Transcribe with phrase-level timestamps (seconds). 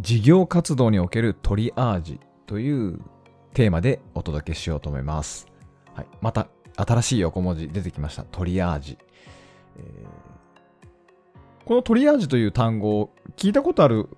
[0.00, 3.00] 事業活動におけるトリアージという
[3.54, 5.46] テーマでお届けしようと思います。
[5.94, 8.22] はい、また新しい横文字出てきました。
[8.22, 8.98] トリアージ。
[9.76, 10.28] えー
[11.64, 14.08] このトリアージという単語を聞いたことある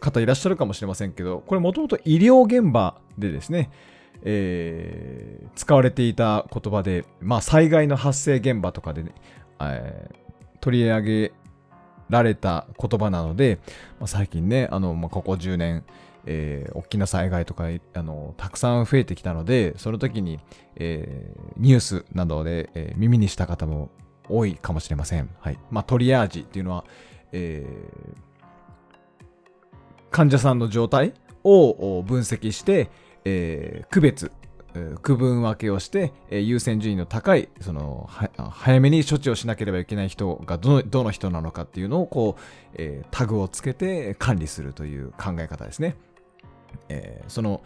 [0.00, 3.70] 方いらっしゃるかもしれませんけど、これもともと医療現場でですね、
[4.22, 9.12] えー使われていた言葉で、まあ、災害の発生現場とかでね、
[9.60, 10.14] えー
[10.60, 11.32] 取り上げ
[12.08, 13.58] られた言葉なので、
[13.98, 15.84] まあ、最近ね、あの、まあ、ここ10年、
[16.26, 20.40] えー大きな災害とかあのたくさん増えてきたので、その時に、
[20.76, 23.90] えーニュースなどで、えー耳にした方も
[24.28, 25.28] 多いかもしれません。
[25.40, 25.58] はい。
[25.70, 26.84] まあ、トリアージっていうのは、
[27.32, 27.66] え
[30.10, 32.88] 患者さんの状態を分析して、
[33.24, 34.30] え区別、
[35.02, 38.08] 区分分けをして、えー優先順位の高いその
[38.50, 42.42] 早めに処置をしなければいけない人がどのどの人なのかっていうのをこう、
[42.74, 45.96] えータグをつけて管理するという考え方ですね。
[46.88, 47.62] えーその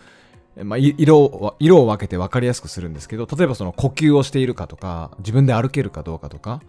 [0.64, 6.62] まあ、色を色を分けて分かりやすくするんですけど例えばその呼吸をしているかとか自分で歩けるかどうかとか、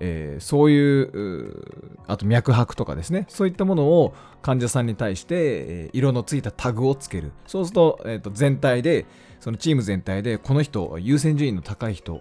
[0.00, 1.62] えーそういう
[2.06, 3.26] あと脈拍とかですね。
[3.28, 7.32] そういったものを患者さんに対して、えー色のついたタグをつける。
[7.46, 9.06] そうすると,、えーと全体で
[9.40, 12.20] そのチーム全体でこの人優先順位の高い人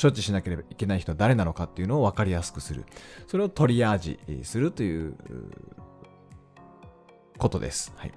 [0.00, 2.84] 処置しなければいけない人は誰なのかっていうのを分かりやすくする。
[3.26, 5.16] それをトリアージするというう
[7.38, 7.92] ことです。
[7.96, 8.12] はい。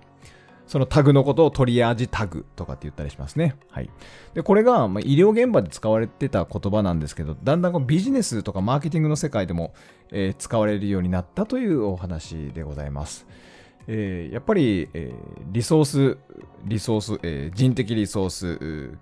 [0.67, 3.55] そのタグのことをトリアージタグとかって言ったりしますね。
[3.71, 3.89] はい。
[4.33, 9.73] で、これが、まあ、医療現場で使われてた言葉なんですけど、だんだんこうビジネスとかマーケティングの世界でも、
[10.11, 13.25] えー使われるようになったというお話でございます。
[13.87, 16.17] えーやっぱり、えーリソース、
[16.65, 18.97] リソース、えー人的リソース、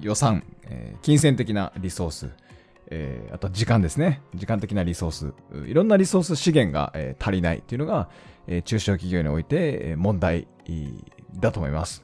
[0.00, 2.30] 予算、えー金銭的なリソース、
[2.94, 4.20] えーあと時間ですね。
[4.34, 5.32] 時間的なリソース。
[5.66, 8.10] いろんなリソース資源が、えー足りないっていうのが、
[8.46, 10.46] えー中小企業においてえー問題
[11.40, 12.02] だと思います。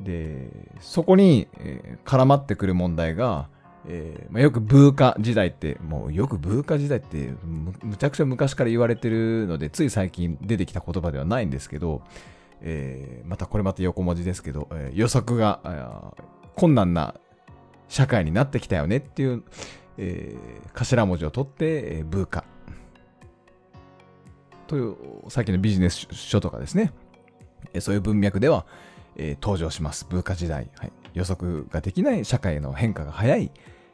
[0.00, 0.48] で、
[0.80, 3.48] そこに、えー絡まってくる問題が、
[3.88, 12.02] えーまあ、よくブーカ時代って、もうよくブーカ時代ってむむちゃくちゃ昔から言われてるので、つい最近出てきた言葉ではないんですけど、
[12.60, 16.14] えーまたこれまた横文字ですけど、えー予測が
[16.54, 17.16] 困難な
[17.88, 19.42] 社会になってきたよねっていう、
[20.04, 22.44] えー頭文字を取って、えーブーカ
[24.66, 24.96] という
[25.28, 26.92] さっきのビジネス書とかですね、
[27.72, 28.66] えーそういう文脈では、
[29.16, 30.06] えー登場します。
[30.08, 30.92] ブーカ時代、はい。
[31.14, 33.50] 予測ができない社会の変化が早い、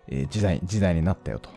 [0.08, 1.50] えー時代時代になったよと。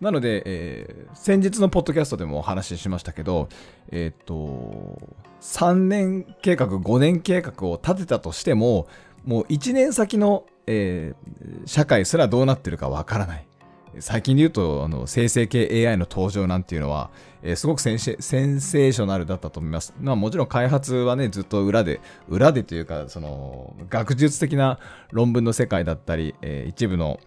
[0.00, 3.48] なので、えー先日のポッドキャストでもお話ししましたけど、
[3.90, 5.00] えーっと、
[5.40, 8.86] 3年計画、5年計画を立てたとしても、
[9.24, 13.46] もう1年先の、えー社会すらどうなってるかわからない。
[14.00, 17.10] 最近で言うと、あの生成系 AI の登場なんていうのは、
[17.42, 19.94] えーすごくセンセーショナルだったと思います。
[20.00, 24.78] まあもちろん開発はね、ずっと裏で、裏でというか、その、学術的な
[25.12, 27.20] 論文の世界だったり、えー一部の、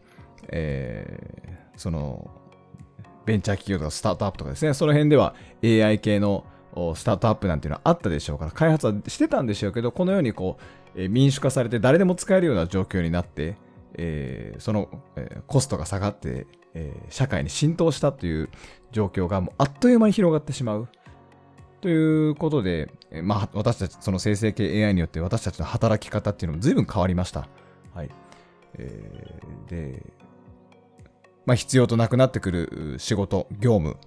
[0.50, 2.29] えーその、
[3.25, 6.45] ベンチャー企業とかスタートアップとかですね、その辺では AI 系の
[6.95, 10.57] スタートアップなんていうのはあったでしょうから、開発はしてたんでしょうけど、このようにこ
[10.95, 13.55] う、え民主化されて誰でも使えるような状況になって、
[13.96, 18.50] えーその、えーコストが下がって、えー社会に浸透したという
[18.92, 20.88] 状況がもうあっという間に広がってしまう。
[21.81, 27.47] ということで、えーまあ、私たち、その生成系 AI によって私たちの働き方っていうのも随分変わりました。
[27.94, 28.09] はい。
[28.78, 30.03] えーで、
[31.46, 33.97] まあ、必要となくなってくる仕事、業務、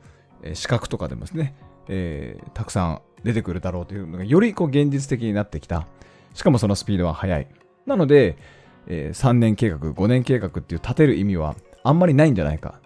[0.43, 1.55] えー資格とかでもですね、
[1.89, 5.87] えーたくさん出てくるだろうというのが、よりこう現実的になってきた。
[6.35, 7.49] しかもそのスピードは速い。
[7.87, 8.37] なので、
[8.87, 12.81] えー3年計画、5年計画っていう立てる意味はあんまりないんじゃないか。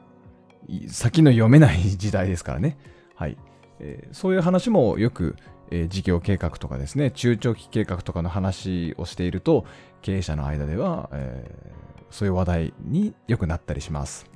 [0.88, 2.78] 先の読めない時代ですからね。
[3.14, 3.36] はい。
[3.80, 5.36] えーそういう話もよく、
[5.70, 9.64] えー事業計画とかですね、中長期計画とかの話をしていると、
[10.02, 11.74] 経営者の間では、えー
[12.10, 14.30] そういう話題によくなったりします。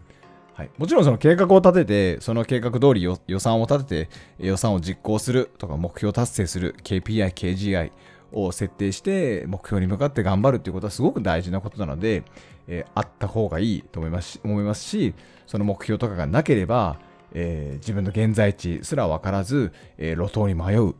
[0.53, 4.11] はい、もちろんその計画を立てて、その計画通り予算を立てて、
[4.45, 7.93] 予算を実行するとか目標達成する KPI、KGI
[8.33, 12.25] を設定して目標に向かって頑張るっていうことはすごく大事なことなので、
[12.67, 15.15] えーあった方がいいと思いますし思いますし、
[15.47, 16.99] その目標とかがなければ、
[17.33, 20.95] えー自分の現在地すら分からず、えー路頭に迷う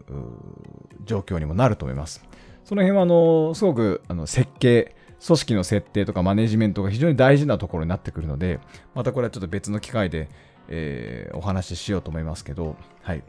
[1.05, 2.25] 状況にもなると思います。
[2.65, 4.95] その辺はあのすごくあの設計、
[5.27, 8.61] 組織の設定とかマネジメントが非常に大事なところになってくるので、
[8.95, 10.29] またこれはちょっと別の機会で、
[10.69, 13.23] えー、お話ししようと思いますけど、はい。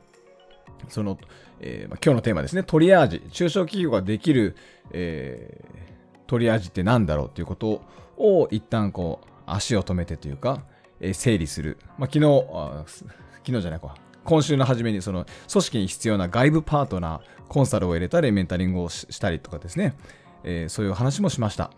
[0.87, 1.17] その、
[1.59, 4.55] えーま、今日のテーマですね、トリアージ、中小企業ができる、
[4.91, 7.81] えー、トリアージって何だろうということ
[8.17, 10.63] を一旦こう足を止めてというか、
[10.99, 11.77] えー、整理する。
[11.97, 19.95] まあ、昨日あ、昨日じゃないか、今週の初めにその組織に必要な外部パートナー、コンサルを入れたり、メンタリングをしたりとかですね、
[20.43, 21.71] えー、そういう話もしました、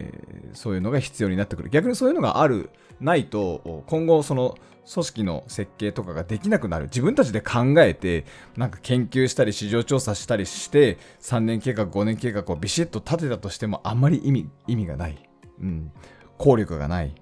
[0.00, 1.70] えー、そういうのが必要になってくる。
[1.70, 4.56] 逆にそういうのがある、ないと、今後その
[4.92, 6.84] 組織の設計とかができなくなる。
[6.84, 8.24] 自分たちで考えて、
[8.56, 15.28] なんか研究したり、市場調査したりして、3年計画、5年計画をビシッと立てたとしても、あんまり意味、意味がない。
[15.60, 15.92] うん。
[16.38, 17.14] 効力がない。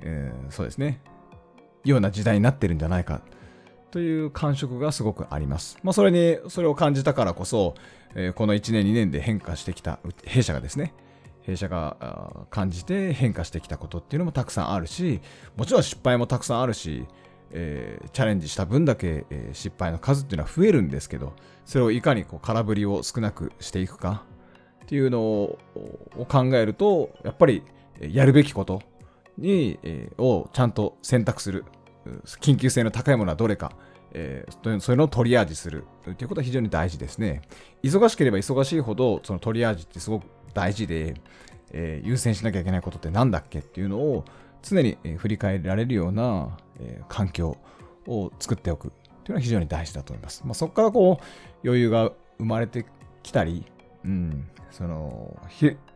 [0.00, 1.00] えー、そうですね。
[1.84, 3.20] ような時代になってるんじゃないか。
[3.90, 5.78] という感触がすごくあります。
[5.82, 7.74] まあ、それに、それを感じたからこそ、
[8.14, 10.94] えー、この1年、2年で変化してきた弊社がですね、
[11.42, 15.20] 弊社が感じて変化してきたことっていうのもたくさんあるし、
[15.56, 17.06] もちろん失敗もたくさんあるし、
[17.50, 21.34] えー、チャレンジした分だけ、えー、失敗の数っていうのは増えるんですけど、
[21.64, 24.24] それをいかにこう空振りを少なくしていくか
[24.84, 25.58] っていうのを
[26.28, 27.62] 考えると、やっぱり
[28.00, 28.80] やるべきこと
[29.36, 31.64] に、えー、をちゃんと選択する。
[32.40, 33.72] 緊急性の高いものはどれか。
[34.14, 37.42] えー、それのトリアージするということは非常に大事ですね。
[37.82, 41.14] 忙しければ忙しいほど、そのトリアージってすごく大事で、
[41.72, 44.24] えー、優先しなきゃいけないことって何だっけっていうのを
[44.62, 47.56] 常に、振り返られるような、えー、環境
[48.06, 50.42] を作っておくっていうのは非常に大事だと思います。
[50.44, 51.24] まあ、そこからこう
[51.64, 52.86] 余裕が生まれて
[53.22, 53.64] きたり、
[54.04, 55.36] うん、その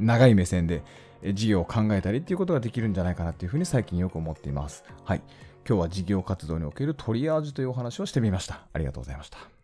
[0.01, 0.83] 長い目線で
[1.35, 4.85] 事業を考えたりっていうことができるんじゃないかなっていうふうに最近よく思っています。
[5.05, 5.23] はい。
[5.69, 8.61] 今日は事業活動におけるトリアージというお話をしてみました。
[8.73, 9.56] ありがとうございました。